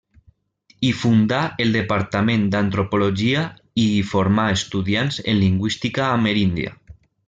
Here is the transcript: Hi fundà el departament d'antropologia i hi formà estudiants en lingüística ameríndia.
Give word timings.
Hi 0.87 0.89
fundà 1.01 1.41
el 1.65 1.75
departament 1.75 2.49
d'antropologia 2.55 3.45
i 3.85 3.87
hi 3.93 4.03
formà 4.15 4.49
estudiants 4.59 5.25
en 5.31 5.43
lingüística 5.47 6.13
ameríndia. 6.21 6.79